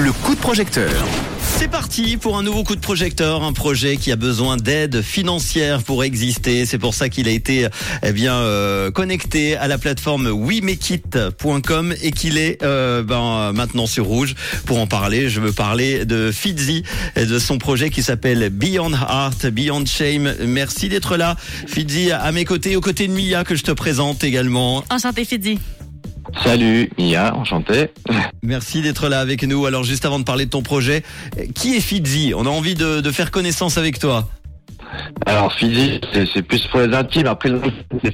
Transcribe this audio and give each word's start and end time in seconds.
le 0.00 0.12
coup 0.12 0.34
de 0.34 0.40
projecteur. 0.40 0.90
C'est 1.38 1.68
parti 1.68 2.16
pour 2.16 2.38
un 2.38 2.42
nouveau 2.42 2.64
coup 2.64 2.74
de 2.74 2.80
projecteur, 2.80 3.42
un 3.42 3.52
projet 3.52 3.98
qui 3.98 4.10
a 4.12 4.16
besoin 4.16 4.56
d'aide 4.56 5.02
financière 5.02 5.82
pour 5.82 6.04
exister. 6.04 6.64
C'est 6.64 6.78
pour 6.78 6.94
ça 6.94 7.10
qu'il 7.10 7.28
a 7.28 7.32
été 7.32 7.68
eh 8.02 8.12
bien 8.12 8.34
euh, 8.34 8.90
connecté 8.90 9.56
à 9.56 9.68
la 9.68 9.76
plateforme 9.76 10.28
wemekit.com 10.28 11.94
et 12.00 12.12
qu'il 12.12 12.38
est 12.38 12.62
euh, 12.62 13.02
ben, 13.02 13.52
maintenant 13.52 13.86
sur 13.86 14.06
Rouge. 14.06 14.34
Pour 14.64 14.78
en 14.78 14.86
parler, 14.86 15.28
je 15.28 15.40
veux 15.40 15.52
parler 15.52 16.06
de 16.06 16.30
Fitzy 16.32 16.82
et 17.16 17.26
de 17.26 17.38
son 17.38 17.58
projet 17.58 17.90
qui 17.90 18.02
s'appelle 18.02 18.48
Beyond 18.48 18.92
Heart, 18.92 19.46
Beyond 19.48 19.84
Shame. 19.84 20.34
Merci 20.46 20.88
d'être 20.88 21.18
là, 21.18 21.36
Fitzy, 21.66 22.10
à 22.10 22.32
mes 22.32 22.46
côtés, 22.46 22.76
aux 22.76 22.80
côtés 22.80 23.06
de 23.06 23.12
Mia 23.12 23.44
que 23.44 23.54
je 23.54 23.64
te 23.64 23.72
présente 23.72 24.24
également. 24.24 24.82
Enchanté 24.90 25.26
Fidji. 25.26 25.58
Salut 26.44 26.90
Mia, 26.98 27.34
enchanté. 27.34 27.90
Merci 28.42 28.82
d'être 28.82 29.08
là 29.08 29.20
avec 29.20 29.42
nous. 29.42 29.66
Alors 29.66 29.84
juste 29.84 30.04
avant 30.04 30.18
de 30.18 30.24
parler 30.24 30.46
de 30.46 30.50
ton 30.50 30.62
projet, 30.62 31.02
qui 31.54 31.76
est 31.76 31.80
Fitzy 31.80 32.32
On 32.36 32.46
a 32.46 32.50
envie 32.50 32.74
de, 32.74 33.00
de 33.00 33.10
faire 33.10 33.30
connaissance 33.30 33.78
avec 33.78 33.98
toi. 33.98 34.28
Alors 35.26 35.52
Fizzy, 35.52 36.00
c'est 36.12 36.42
plus 36.42 36.66
pour 36.68 36.80
les 36.80 36.94
intimes. 36.94 37.26
Après, 37.26 37.50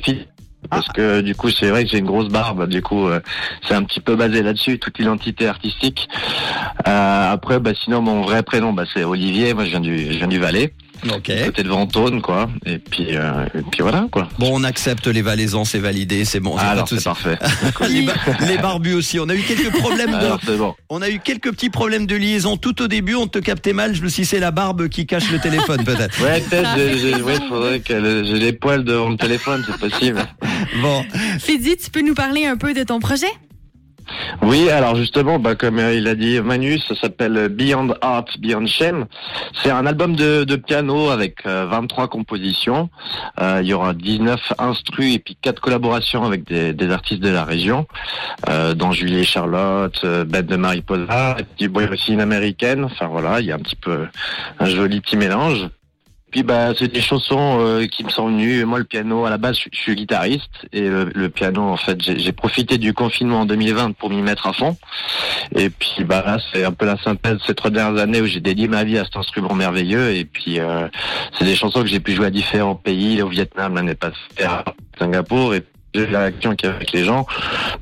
c'est. 0.05 0.29
Parce 0.69 0.89
que 0.89 1.21
du 1.21 1.35
coup, 1.37 1.51
c'est 1.51 1.69
vrai 1.69 1.85
que 1.85 1.91
j'ai 1.91 1.99
une 1.99 2.07
grosse 2.07 2.29
barbe. 2.29 2.69
Du 2.69 2.83
coup, 2.83 3.07
euh, 3.07 3.21
c'est 3.69 3.75
un 3.75 3.85
petit 3.85 4.01
peu 4.01 4.17
basé 4.17 4.43
là-dessus, 4.43 4.81
toute 4.81 4.99
l'identité 4.99 5.47
artistique. 5.47 6.09
Euh, 6.89 7.33
après, 7.33 7.61
bah, 7.61 7.71
sinon, 7.81 8.03
mon 8.03 8.23
vrai 8.23 8.43
prénom, 8.43 8.73
bah, 8.73 8.85
c'est 8.93 9.05
Olivier. 9.05 9.55
Moi, 9.55 9.65
je 9.65 9.71
viens 9.71 9.81
du, 9.81 10.13
je 10.13 10.19
viens 10.19 10.27
du 10.27 10.41
Valais, 10.41 10.73
Ok. 11.05 11.31
côté 11.47 11.63
de 11.63 11.69
Ventône, 11.69 12.21
quoi. 12.23 12.49
Et 12.65 12.79
puis, 12.79 13.09
euh, 13.17 13.47
et 13.55 13.63
puis 13.71 13.83
voilà, 13.83 14.07
quoi. 14.11 14.29
Bon, 14.39 14.51
on 14.53 14.65
accepte 14.65 15.07
les 15.07 15.23
Valaisans, 15.23 15.65
c'est 15.65 15.79
validé, 15.79 16.25
c'est 16.25 16.41
bon. 16.41 16.57
pas 16.57 16.63
Alors, 16.63 16.89
c'est 16.89 17.03
parfait. 17.05 17.39
les, 17.89 18.03
ba- 18.03 18.15
les 18.47 18.59
barbus 18.59 18.95
aussi. 18.95 19.19
On 19.21 19.29
a 19.29 19.35
eu 19.35 19.43
quelques 19.43 19.71
problèmes 19.79 20.11
de, 20.11 20.17
Alors, 20.17 20.41
bon. 20.59 20.75
on 20.89 21.03
a 21.03 21.09
eu 21.09 21.19
quelques 21.19 21.51
petits 21.53 21.71
problèmes 21.71 22.07
de 22.07 22.17
liaison 22.17 22.57
tout 22.57 22.83
au 22.83 22.89
début. 22.89 23.15
On 23.15 23.27
te 23.27 23.39
captait 23.39 23.73
mal. 23.73 23.95
Je 23.95 24.03
me 24.03 24.09
suis 24.09 24.23
dit, 24.23 24.29
c'est 24.29 24.41
la 24.41 24.51
barbe 24.51 24.89
qui 24.89 25.07
cache 25.07 25.31
le 25.31 25.39
téléphone, 25.39 25.85
peut-être. 25.85 26.21
Ouais, 26.23 26.41
peut-être, 26.41 26.71
j'ai- 26.77 26.99
j'ai- 26.99 27.23
ouais, 27.23 27.39
faudrait 27.49 27.81
que 27.81 27.93
le- 27.93 28.25
j'ai 28.25 28.39
les 28.39 28.53
poils 28.53 28.85
devant 28.85 29.11
le 29.11 29.17
téléphone, 29.17 29.65
c'est 29.67 29.79
possible. 29.79 30.25
Bon, 30.81 31.05
Fidji, 31.39 31.77
tu 31.77 31.91
peux 31.91 32.03
nous 32.03 32.15
parler 32.15 32.47
un 32.47 32.57
peu 32.57 32.75
de 32.75 32.83
ton 32.83 32.99
projet? 33.01 33.27
Oui, 34.43 34.71
alors 34.71 34.97
justement, 34.97 35.39
bah, 35.39 35.55
comme 35.55 35.79
euh, 35.79 35.95
il 35.95 36.07
a 36.09 36.15
dit 36.15 36.41
Manu, 36.41 36.79
ça 36.79 36.95
s'appelle 36.95 37.49
Beyond 37.49 37.95
Art, 38.01 38.27
Beyond 38.39 38.67
Shame. 38.67 39.07
C'est 39.63 39.71
un 39.71 39.87
album 39.87 40.15
de, 40.15 40.57
piano 40.57 41.11
avec 41.11 41.47
euh, 41.47 41.67
23 41.67 42.09
compositions. 42.09 42.89
Euh, 43.41 43.61
il 43.63 43.69
y 43.69 43.73
aura 43.73 43.95
19 43.95 44.53
instrus 44.59 45.15
et 45.15 45.19
puis 45.19 45.37
quatre 45.41 45.61
collaborations 45.61 46.25
avec 46.25 46.45
des, 46.45 46.91
artistes 46.91 47.23
de 47.23 47.31
la 47.31 47.45
région, 47.45 47.87
euh, 48.49 48.75
dont 48.75 48.93
Julie 48.93 49.25
Charlotte, 49.25 50.01
euh, 50.05 50.25
Bête 50.25 50.47
de 50.47 50.57
Mariposa, 50.57 51.37
et 51.39 51.69
puis 51.69 52.21
américaine. 52.21 52.85
Enfin 52.85 53.07
voilà, 53.07 53.41
il 53.41 53.47
y 53.47 53.53
a 53.53 53.57
un 53.57 53.61
petit 53.61 53.77
peu 53.77 54.07
un 54.59 54.67
joli 54.67 55.01
petit 55.01 55.17
mélange. 55.17 55.69
Puis 56.31 56.43
bah 56.43 56.73
c'est 56.77 56.93
des 56.93 57.01
chansons 57.01 57.59
euh, 57.61 57.87
qui 57.87 58.05
me 58.05 58.11
sont 58.11 58.27
venues. 58.27 58.65
Moi 58.65 58.79
le 58.79 58.85
piano 58.85 59.25
à 59.25 59.31
la 59.31 59.39
base 59.39 59.59
je, 59.59 59.79
suis 59.79 59.95
guitariste 59.95 60.67
et 60.73 60.89
le, 60.89 61.29
piano 61.29 61.63
en 61.63 61.77
fait 61.77 62.03
j'ai 62.03 62.19
j'ai 62.19 62.33
profité 62.33 62.79
du 62.79 62.93
confinement 62.93 63.41
en 63.41 63.47
2020 63.47 63.93
pour 63.93 64.11
m'y 64.11 64.23
mettre 64.23 64.47
à 64.47 64.53
fond. 64.53 64.77
Et 65.55 65.71
puis 65.71 66.05
bah 66.05 66.23
là 66.27 66.39
c'est 66.53 66.65
un 66.65 66.73
peu 66.73 66.85
la 66.85 66.99
synthèse 66.99 67.35
de 67.35 67.43
ces 67.43 67.55
trois 67.55 67.71
dernières 67.71 68.03
années 68.03 68.21
où 68.21 68.27
j'ai 68.27 68.41
dédié 68.41 68.67
ma 68.69 68.85
vie 68.85 68.99
à 68.99 69.05
cet 69.05 69.17
instrument 69.17 69.55
merveilleux. 69.55 70.15
Et 70.15 70.25
puis 70.25 70.59
euh, 70.59 70.89
c'est 71.39 71.45
des 71.45 71.57
chansons 71.57 71.83
que 71.83 71.89
j'ai 71.89 72.01
pu 72.01 72.13
jouer 72.13 72.27
à 72.27 72.31
différents 72.31 72.75
pays, 72.75 73.23
au 73.23 73.29
Vietnam 73.29 73.75
l'année 73.75 73.95
passée, 73.95 74.17
à 74.45 74.65
Singapour 74.99 75.55
et 75.55 75.63
la 76.05 76.21
réaction 76.21 76.55
qu'il 76.55 76.67
y 76.67 76.69
avait 76.69 76.77
avec 76.77 76.93
les 76.93 77.05
gens. 77.05 77.27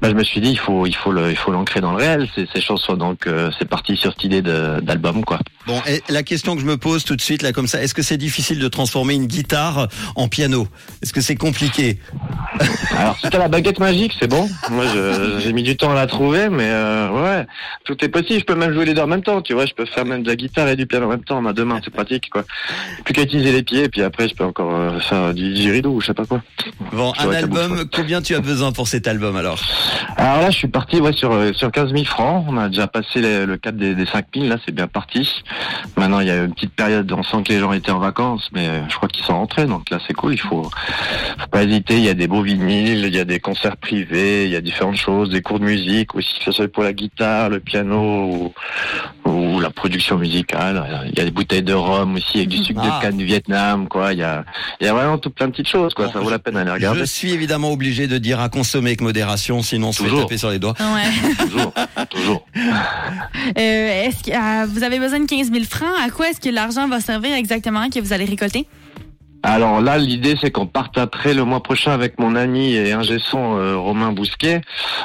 Bah, 0.00 0.08
je 0.08 0.14
me 0.14 0.24
suis 0.24 0.40
dit 0.40 0.50
il 0.50 0.58
faut 0.58 0.86
il 0.86 0.94
faut 0.94 1.12
le 1.12 1.30
il 1.30 1.36
faut 1.36 1.50
l'ancrer 1.50 1.80
dans 1.80 1.92
le 1.92 1.98
réel 1.98 2.28
ces, 2.34 2.46
ces 2.52 2.60
chansons 2.60 2.94
donc 2.94 3.26
euh, 3.26 3.50
c'est 3.58 3.68
parti 3.68 3.96
sur 3.96 4.12
cette 4.12 4.24
idée 4.24 4.42
d'album 4.42 5.24
quoi. 5.24 5.38
bon. 5.66 5.80
Et 5.86 6.02
la 6.08 6.22
question 6.22 6.54
que 6.54 6.60
je 6.60 6.66
me 6.66 6.76
pose 6.76 7.04
tout 7.04 7.16
de 7.16 7.20
suite 7.20 7.42
là, 7.42 7.52
comme 7.52 7.66
ça, 7.66 7.82
est-ce 7.82 7.94
que 7.94 8.02
c'est 8.02 8.16
difficile 8.16 8.58
de 8.58 8.68
transformer 8.68 9.14
une 9.14 9.26
guitare 9.26 9.88
en 10.16 10.28
piano? 10.28 10.68
Est-ce 11.02 11.12
que 11.12 11.20
c'est 11.20 11.36
compliqué? 11.36 11.98
Alors, 12.96 13.16
si 13.18 13.28
t'as 13.28 13.38
la 13.38 13.48
baguette 13.48 13.78
magique, 13.78 14.14
c'est 14.18 14.28
bon. 14.28 14.48
Moi, 14.70 14.84
j'ai 15.38 15.52
mis 15.52 15.62
du 15.62 15.76
temps 15.76 15.90
à 15.90 15.94
la 15.94 16.06
trouver, 16.06 16.48
mais 16.48 16.68
euh, 16.68 17.08
ouais, 17.10 17.46
tout 17.84 17.96
est 18.04 18.08
possible. 18.08 18.40
Je 18.40 18.44
peux 18.44 18.54
même 18.54 18.72
jouer 18.72 18.84
les 18.84 18.94
deux 18.94 19.02
en 19.02 19.06
même 19.06 19.22
temps, 19.22 19.42
tu 19.42 19.54
vois. 19.54 19.66
Je 19.66 19.74
peux 19.74 19.84
faire 19.84 20.04
même 20.04 20.22
de 20.22 20.28
la 20.28 20.36
guitare 20.36 20.68
et 20.68 20.76
du 20.76 20.86
piano 20.86 21.06
en 21.06 21.10
même 21.10 21.24
temps. 21.24 21.38
On 21.38 21.46
a 21.46 21.52
deux 21.52 21.64
mains, 21.64 21.80
c'est 21.84 21.92
pratique, 21.92 22.30
quoi. 22.30 22.44
Plus 23.04 23.14
qu'à 23.14 23.22
utiliser 23.22 23.52
les 23.52 23.62
pieds, 23.62 23.84
et 23.84 23.88
puis 23.88 24.02
après, 24.02 24.28
je 24.28 24.34
peux 24.34 24.44
encore 24.44 24.74
euh, 24.74 25.00
faire 25.00 25.34
du 25.34 25.52
didgeridoo 25.52 25.90
ou 25.90 26.00
je 26.00 26.06
sais 26.06 26.14
pas 26.14 26.24
quoi. 26.24 26.42
Bon, 26.92 27.12
un 27.18 27.30
album. 27.30 27.84
Combien 28.04 28.20
tu 28.20 28.34
as 28.34 28.40
besoin 28.40 28.70
pour 28.70 28.86
cet 28.86 29.08
album 29.08 29.34
alors 29.34 29.58
Alors 30.18 30.42
là, 30.42 30.50
je 30.50 30.58
suis 30.58 30.68
parti 30.68 31.00
ouais, 31.00 31.14
sur, 31.14 31.32
euh, 31.32 31.54
sur 31.54 31.72
15 31.72 31.90
000 31.90 32.04
francs. 32.04 32.44
On 32.46 32.58
a 32.58 32.68
déjà 32.68 32.86
passé 32.86 33.22
les- 33.22 33.46
le 33.46 33.56
cap 33.56 33.74
des, 33.76 33.94
des 33.94 34.04
5 34.04 34.26
000, 34.34 34.46
là, 34.46 34.56
c'est 34.62 34.74
bien 34.74 34.86
parti. 34.88 35.26
Maintenant, 35.96 36.20
il 36.20 36.26
y 36.26 36.30
a 36.30 36.36
une 36.44 36.52
petite 36.52 36.74
période, 36.74 37.10
on 37.12 37.22
sent 37.22 37.38
que 37.46 37.52
les 37.54 37.60
gens 37.60 37.72
étaient 37.72 37.92
en 37.92 38.00
vacances, 38.00 38.50
mais 38.52 38.68
euh, 38.68 38.80
je 38.90 38.94
crois 38.96 39.08
qu'ils 39.08 39.24
sont 39.24 39.32
rentrés, 39.38 39.64
donc 39.64 39.88
là, 39.88 39.98
c'est 40.06 40.12
cool. 40.12 40.34
Il 40.34 40.38
faut, 40.40 40.64
faut 40.64 41.46
pas 41.50 41.62
hésiter. 41.62 41.94
Il 41.96 42.04
y 42.04 42.10
a 42.10 42.14
des 42.14 42.26
beaux 42.28 42.42
vinyles, 42.42 43.06
il 43.06 43.14
y 43.14 43.18
a 43.18 43.24
des 43.24 43.40
concerts 43.40 43.78
privés, 43.78 44.44
il 44.44 44.50
y 44.50 44.56
a 44.56 44.60
différentes 44.60 44.96
choses, 44.98 45.30
des 45.30 45.40
cours 45.40 45.58
de 45.58 45.64
musique 45.64 46.14
aussi, 46.14 46.34
que 46.40 46.44
ce 46.44 46.52
soit 46.52 46.70
pour 46.70 46.82
la 46.82 46.92
guitare, 46.92 47.48
le 47.48 47.60
piano 47.60 48.52
ou, 49.24 49.30
ou 49.30 49.60
la 49.60 49.70
production 49.70 50.18
musicale. 50.18 51.06
Il 51.10 51.18
y 51.18 51.22
a 51.22 51.24
des 51.24 51.30
bouteilles 51.30 51.62
de 51.62 51.72
rhum 51.72 52.16
aussi, 52.16 52.36
avec 52.36 52.48
du 52.50 52.58
sucre 52.58 52.82
Ah. 52.84 52.98
de 52.98 53.02
canne 53.06 53.16
du 53.16 53.24
Vietnam, 53.24 53.88
quoi. 53.88 54.12
Il 54.12 54.18
y 54.18 54.22
a, 54.22 54.44
il 54.82 54.86
y 54.86 54.90
a 54.90 54.92
vraiment 54.92 55.16
tout 55.16 55.30
plein 55.30 55.46
de 55.46 55.52
petites 55.52 55.68
choses, 55.68 55.94
quoi. 55.94 56.08
Bon, 56.08 56.12
Ça 56.12 56.20
vaut 56.20 56.28
la 56.28 56.38
peine 56.38 56.54
d'aller 56.54 56.68
Je 56.70 56.74
regarder. 56.74 57.06
suis 57.06 57.32
évidemment 57.32 57.70
obligé 57.72 57.83
de 57.84 58.18
dire 58.18 58.40
à 58.40 58.48
consommer 58.48 58.90
avec 58.90 59.00
modération, 59.00 59.62
sinon 59.62 59.88
on 59.88 59.92
se 59.92 60.02
fait 60.02 60.16
taper 60.16 60.38
sur 60.38 60.50
les 60.50 60.58
doigts. 60.58 60.74
Ouais. 60.80 61.36
Toujours, 61.44 61.72
toujours. 62.10 62.46
Euh, 63.58 64.06
est-ce 64.06 64.24
que 64.24 64.30
euh, 64.30 64.66
vous 64.66 64.82
avez 64.84 64.98
besoin 64.98 65.20
de 65.20 65.26
15 65.26 65.52
000 65.52 65.64
francs? 65.64 65.94
À 66.02 66.08
quoi 66.10 66.30
est-ce 66.30 66.40
que 66.40 66.48
l'argent 66.48 66.88
va 66.88 67.00
servir 67.00 67.34
exactement 67.34 67.90
que 67.90 68.00
vous 68.00 68.12
allez 68.12 68.24
récolter? 68.24 68.66
Alors 69.42 69.82
là, 69.82 69.98
l'idée, 69.98 70.36
c'est 70.40 70.50
qu'on 70.50 70.66
parte 70.66 70.96
après 70.96 71.34
le 71.34 71.44
mois 71.44 71.62
prochain 71.62 71.92
avec 71.92 72.18
mon 72.18 72.34
ami 72.34 72.72
et 72.72 72.92
ingé 72.92 73.18
son 73.18 73.58
euh, 73.58 73.76
Romain 73.76 74.12
Bousquet. 74.12 74.62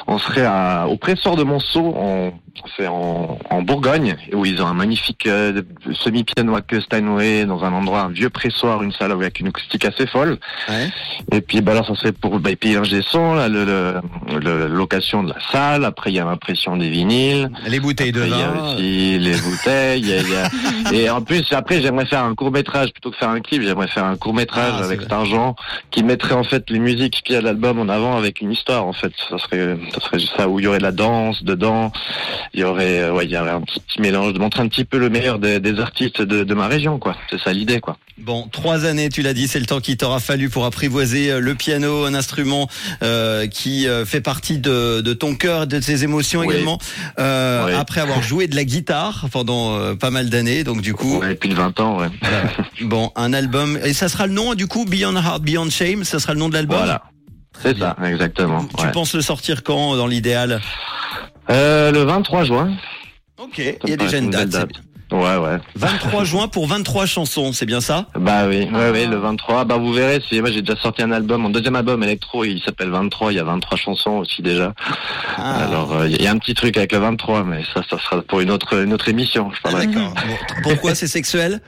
On 0.08 0.18
serait 0.18 0.46
à, 0.46 0.88
au 0.88 0.96
pressoir 0.96 1.36
de 1.36 1.44
Monceau, 1.44 1.94
en, 1.98 2.32
c'est 2.78 2.88
en, 2.88 3.38
en 3.50 3.62
Bourgogne, 3.62 4.16
où 4.34 4.46
ils 4.46 4.62
ont 4.62 4.68
un 4.68 4.74
magnifique 4.74 5.26
euh, 5.28 5.62
semi-piano 5.94 6.56
à 6.56 6.62
queue 6.62 6.82
Steinway 6.82 7.46
dans 7.46 7.64
un 7.64 7.74
endroit, 7.74 8.02
un 8.02 8.10
vieux 8.10 8.30
pressoir, 8.30 8.84
une 8.84 8.92
salle 8.92 9.12
avec 9.12 9.40
une 9.40 9.48
acoustique 9.48 9.86
assez 9.86 10.08
folle. 10.08 10.38
Ouais. 10.68 10.90
Et 11.32 11.42
puis, 11.42 11.62
bah, 11.62 11.72
alors, 11.74 11.86
ça 11.88 11.96
serait 11.96 12.12
pour 12.12 12.40
bah, 12.40 12.52
payer 12.60 12.76
l'ingé 12.76 13.02
son, 13.02 13.34
là, 13.34 13.48
le, 13.50 13.64
le, 13.66 14.02
le- 14.40 14.68
location 14.68 15.24
de 15.24 15.30
la 15.30 15.40
salle. 15.52 15.86
Après, 15.86 16.12
il 16.12 16.16
y 16.16 16.20
a 16.20 16.26
l'impression 16.26 16.78
des 16.78 16.90
vinyles. 16.90 17.50
Les 17.68 17.80
bouteilles 17.80 18.12
de 18.12 18.22
Après, 18.22 18.32
il 18.36 18.40
y 18.40 18.44
a 18.44 18.48
vin. 18.52 18.74
aussi 18.74 19.20
les 19.20 19.36
bouteilles. 19.42 20.02
il 20.02 20.08
y 20.10 20.14
a- 20.14 20.22
il 20.22 20.30
y 20.30 20.36
a- 20.36 20.50
Et 21.04 21.10
en 21.10 21.22
plus, 21.22 21.44
après, 21.52 21.82
j'aimerais 21.82 22.06
faire 22.06 22.24
un 22.24 22.36
court 22.36 22.52
métrage 22.52 22.92
plutôt 22.92 23.12
que 23.12 23.18
faire 23.18 23.30
un 23.30 23.42
clip. 23.42 23.62
J'aimerais 23.62 23.88
faire 23.88 24.06
un 24.06 24.16
court 24.18 24.34
métrage 24.34 24.74
Ah, 24.80 24.84
avec 24.84 25.02
cet 25.02 25.12
argent 25.14 25.56
qui 25.92 26.04
mettrait 26.04 26.36
en 26.36 26.44
fait 26.44 26.70
les 26.70 26.80
musiques 26.80 27.22
qu'il 27.24 27.36
y 27.36 27.38
a 27.38 27.42
de 27.42 27.46
l'album 27.46 27.80
en 27.80 27.90
avant 27.90 28.18
avec 28.18 28.42
une 28.42 28.52
histoire. 28.52 28.86
En 28.86 28.94
fait, 28.94 29.12
ça 29.30 29.38
serait, 29.38 29.78
ça 29.94 30.00
serait 30.02 30.20
ça 30.38 30.48
où 30.50 30.60
il 30.60 30.66
y 30.66 30.68
aurait 30.68 30.78
de 30.80 30.84
la 30.84 30.92
danse 30.92 31.44
dedans. 31.44 31.92
Il 32.54 32.60
y 32.60 32.64
aurait, 32.64 33.00
euh, 33.04 33.14
ouais, 33.14 33.26
il 33.26 33.32
y 33.32 33.38
aurait 33.38 33.52
un 33.52 33.62
petit, 33.62 33.80
petit 33.80 34.02
mélange 34.02 34.34
de 34.34 34.40
montrer 34.40 34.62
un 34.62 34.68
petit 34.68 34.86
peu 34.86 34.98
le 34.98 35.10
meilleur 35.10 35.40
des, 35.40 35.60
des 35.60 35.80
artistes 35.80 36.22
de, 36.22 36.44
de 36.44 36.54
ma 36.54 36.68
région, 36.68 37.00
quoi. 37.00 37.16
C'est 37.30 37.40
ça 37.40 37.52
l'idée, 37.54 37.80
quoi. 37.80 37.98
Bon, 38.18 38.48
trois 38.52 38.84
années, 38.86 39.08
tu 39.10 39.22
l'as 39.22 39.34
dit, 39.34 39.48
c'est 39.48 39.60
le 39.62 39.66
temps 39.66 39.80
qu'il 39.80 39.96
t'aura 39.96 40.20
fallu 40.20 40.50
pour 40.50 40.66
apprivoiser 40.66 41.32
euh, 41.32 41.40
le 41.40 41.56
piano, 41.56 42.04
un 42.06 42.14
instrument 42.14 42.68
euh, 43.02 43.48
qui 43.48 43.88
euh, 43.88 44.06
fait 44.06 44.20
partie 44.20 44.58
de, 44.60 45.00
de 45.00 45.14
ton 45.14 45.36
cœur, 45.36 45.68
de 45.68 45.80
tes 45.80 46.04
émotions 46.04 46.42
Oui. 46.42 46.48
également. 46.54 46.80
Euh, 47.18 47.66
Oui. 47.68 47.74
Après 47.74 48.02
avoir 48.02 48.22
joué 48.22 48.48
de 48.48 48.56
la 48.58 48.66
guitare 48.66 49.28
pendant 49.32 49.76
euh, 49.78 49.96
pas 49.96 50.12
mal 50.12 50.30
d'années, 50.30 50.64
donc 50.66 50.82
du 50.82 50.94
coup, 50.94 51.20
Ouais, 51.20 51.36
plus 51.36 51.50
de 51.50 51.56
20 51.56 51.80
ans, 51.80 51.98
ouais. 52.00 52.08
bon, 52.82 53.12
un 53.16 53.32
album. 53.34 53.80
Et 53.86 53.94
ça 53.94 54.10
sera 54.10 54.28
le 54.28 54.34
nom, 54.34 54.54
du 54.54 54.68
coup, 54.68 54.84
Beyond 54.86 55.16
Heart, 55.16 55.42
Beyond 55.44 55.70
Shame, 55.70 56.04
ça 56.04 56.20
sera 56.20 56.34
le 56.34 56.40
nom 56.40 56.50
de 56.50 56.54
l'album? 56.56 56.78
Voilà. 56.78 57.04
C'est 57.62 57.78
ça, 57.78 57.96
exactement. 58.06 58.66
Tu 58.78 58.86
ouais. 58.86 58.92
penses 58.92 59.14
le 59.16 59.22
sortir 59.22 59.64
quand, 59.64 59.96
dans 59.98 60.08
l'idéal? 60.08 60.62
Euh, 61.52 61.92
le 61.92 62.04
23 62.04 62.44
juin. 62.44 62.72
Ok, 63.42 63.58
il 63.58 63.90
y 63.90 63.94
a 63.94 63.98
déjà 63.98 64.18
une 64.18 64.30
date. 64.30 64.50
date. 64.50 64.70
Ouais, 65.12 65.38
ouais. 65.38 65.58
23 65.76 66.24
juin 66.26 66.48
pour 66.48 66.68
23 66.68 67.08
chansons, 67.08 67.52
c'est 67.52 67.66
bien 67.66 67.82
ça? 67.82 68.06
Bah 68.16 68.46
oui, 68.48 68.68
ouais, 68.72 68.92
ouais, 68.92 69.06
le 69.08 69.16
23. 69.18 69.66
Bah 69.66 69.78
vous 69.78 69.92
verrez, 69.92 70.22
c'est 70.30 70.40
moi 70.40 70.52
j'ai 70.52 70.62
déjà 70.62 70.80
sorti 70.80 71.02
un 71.02 71.12
album, 71.12 71.42
mon 71.42 71.50
deuxième 71.50 71.76
album 71.76 72.04
électro, 72.04 72.44
il 72.46 72.62
s'appelle 72.62 72.90
23. 72.90 73.32
Il 73.32 73.38
y 73.38 73.40
a 73.40 73.44
23 73.44 73.76
chansons 73.78 74.12
aussi 74.18 74.44
déjà. 74.44 74.74
Ah. 75.38 75.66
Alors 75.66 75.94
euh, 75.96 76.08
il 76.08 76.22
y 76.22 76.28
a 76.28 76.32
un 76.32 76.38
petit 76.38 76.54
truc 76.54 76.78
avec 76.78 76.92
le 76.92 77.00
23, 77.00 77.44
mais 77.44 77.64
ça, 77.74 77.82
ça 77.90 77.98
sera 77.98 78.22
pour 78.22 78.42
une 78.42 78.52
autre 78.52 78.84
une 78.84 78.94
autre 78.94 79.10
émission. 79.10 79.50
Je 79.52 79.58
Ah, 79.64 79.70
parlerai. 79.72 79.88
D'accord. 79.88 80.14
Pourquoi 80.62 80.94
c'est 80.94 81.08
sexuel? 81.08 81.60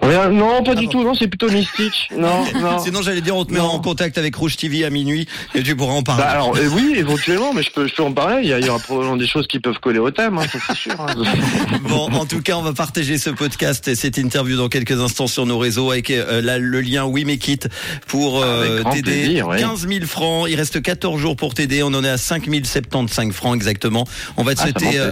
Rien, 0.00 0.28
non, 0.30 0.62
pas 0.62 0.72
Ah 0.72 0.74
du 0.76 0.86
bon. 0.86 0.92
tout, 0.92 1.02
non, 1.02 1.14
c'est 1.14 1.26
plutôt 1.28 1.50
mystique. 1.50 2.08
Non, 2.16 2.44
non. 2.60 2.78
Sinon, 2.78 3.02
j'allais 3.02 3.20
dire, 3.20 3.36
on 3.36 3.44
te 3.44 3.52
met 3.52 3.58
Non. 3.58 3.64
en 3.66 3.80
contact 3.80 4.16
avec 4.16 4.34
Rouge 4.36 4.56
TV 4.56 4.84
à 4.84 4.90
minuit 4.90 5.26
et 5.54 5.62
tu 5.62 5.74
pourras 5.76 5.92
en 5.94 6.02
parler. 6.02 6.22
Bah 6.22 6.30
alors 6.30 6.56
euh, 6.56 6.68
oui, 6.72 6.94
éventuellement, 6.96 7.52
mais 7.52 7.62
je 7.62 7.70
peux, 7.72 7.86
je 7.88 7.94
peux 7.94 8.02
en 8.04 8.12
parler. 8.12 8.42
Il 8.42 8.48
y, 8.48 8.52
a, 8.52 8.60
il 8.60 8.66
y 8.66 8.68
aura 8.68 8.78
probablement 8.78 9.16
des 9.16 9.26
choses 9.26 9.46
qui 9.48 9.58
peuvent 9.58 9.78
coller 9.80 9.98
au 9.98 10.10
thème, 10.10 10.38
hein, 10.38 10.44
ça 10.50 10.58
c'est 10.68 10.76
sûr. 10.76 11.00
hein. 11.00 11.06
Bon, 11.88 12.08
en 12.12 12.24
tout 12.26 12.40
cas, 12.40 12.54
on 12.56 12.62
va 12.62 12.72
partager 12.72 13.18
ce 13.18 13.30
podcast 13.30 13.88
et 13.88 13.94
cette 13.96 14.16
interview 14.18 14.56
dans 14.56 14.68
quelques 14.68 15.00
instants 15.00 15.26
sur 15.26 15.44
nos 15.46 15.58
réseaux 15.58 15.90
avec 15.90 16.10
euh, 16.10 16.40
là, 16.40 16.58
le 16.58 16.80
lien 16.80 17.04
We 17.04 17.24
Make 17.24 17.46
It 17.48 17.68
pour 18.06 18.40
euh, 18.42 18.82
t'aider. 18.92 19.42
oui. 19.42 19.58
15 19.58 19.88
000 19.88 20.04
francs. 20.06 20.46
Il 20.48 20.56
reste 20.56 20.80
14 20.80 21.20
jours 21.20 21.36
pour 21.36 21.54
t'aider. 21.54 21.82
On 21.82 21.88
en 21.88 22.04
est 22.04 22.08
à 22.08 22.18
5 22.18 22.44
075 22.64 23.32
francs 23.32 23.54
exactement. 23.56 24.06
On 24.36 24.44
va 24.44 24.54
te 24.54 24.60
Ah, 24.60 24.64
souhaiter 24.64 24.98
euh, 24.98 25.10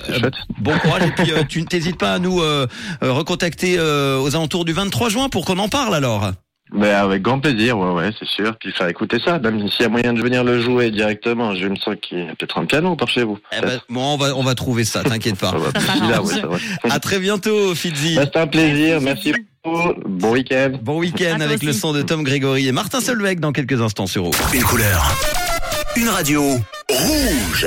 bon 0.58 0.78
courage 0.78 1.02
et 1.02 1.10
puis 1.22 1.32
euh, 1.32 1.42
tu 1.48 1.62
n'hésites 1.70 1.98
pas 1.98 2.12
à 2.14 2.18
nous 2.20 2.40
recontacter 3.00 3.76
euh, 3.78 4.11
aux 4.20 4.34
alentours 4.36 4.64
du 4.64 4.72
23 4.72 5.08
juin 5.08 5.28
pour 5.28 5.44
qu'on 5.44 5.58
en 5.58 5.68
parle 5.68 5.94
alors. 5.94 6.30
Mais 6.74 6.88
avec 6.90 7.20
grand 7.20 7.38
plaisir, 7.38 7.76
ouais, 7.78 7.90
ouais, 7.90 8.10
c'est 8.18 8.26
sûr. 8.28 8.56
Puis 8.58 8.72
faire 8.72 8.88
écouter 8.88 9.18
ça, 9.22 9.38
même 9.38 9.68
s'il 9.68 9.82
y 9.82 9.84
a 9.84 9.88
moyen 9.90 10.14
de 10.14 10.22
venir 10.22 10.42
le 10.42 10.62
jouer 10.62 10.90
directement. 10.90 11.54
Je 11.54 11.66
me 11.66 11.76
sens 11.76 11.96
qu'il 12.00 12.20
y 12.20 12.22
a 12.22 12.34
peut-être 12.34 12.56
un 12.58 12.64
piano 12.64 12.96
par 12.96 13.08
chez 13.08 13.24
vous. 13.24 13.38
Eh 13.54 13.60
ben, 13.60 13.78
bon, 13.90 14.14
on 14.14 14.16
va 14.16 14.34
on 14.34 14.42
va 14.42 14.54
trouver 14.54 14.84
ça. 14.84 15.02
T'inquiète 15.04 15.36
pas. 15.38 15.50
Ça 15.50 15.58
va, 15.58 15.66
Ça 15.66 15.78
d'ici 15.92 16.00
là, 16.00 16.14
s'arrange. 16.14 16.32
ouais, 16.32 16.40
ça 16.40 16.88
va. 16.88 16.94
À 16.94 16.98
très 16.98 17.18
bientôt, 17.18 17.74
Fitzi. 17.74 18.14
Bah, 18.14 18.22
C'était 18.24 18.38
un 18.38 18.46
plaisir, 18.46 19.00
merci 19.02 19.32
beaucoup. 19.32 19.92
Bon 20.08 20.32
week-end. 20.32 20.72
Bon 20.82 20.98
week-end 20.98 21.36
À 21.40 21.44
avec 21.44 21.62
le 21.62 21.72
son 21.74 21.92
de 21.92 22.00
Tom 22.02 22.22
Grégory 22.24 22.66
et 22.68 22.72
Martin 22.72 23.00
Solveig 23.02 23.36
dans 23.38 23.52
quelques 23.52 23.80
instants 23.82 24.06
sur 24.06 24.24
Rouge. 24.24 24.34
Une 24.54 24.62
couleur. 24.62 25.14
Une 25.96 26.08
radio. 26.08 26.42
Rouge. 26.90 27.66